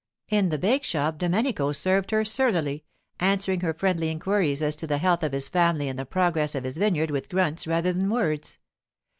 [0.29, 2.85] In the bake shop Domenico served her surlily,
[3.19, 6.63] answering her friendly inquiries as to the health of his family and the progress of
[6.63, 8.57] his vineyard with grunts rather than words.